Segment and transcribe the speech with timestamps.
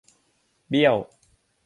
[0.69, 0.95] เบี้ยว!